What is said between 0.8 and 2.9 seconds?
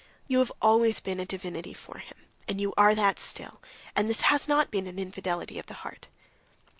been a divinity for him, and you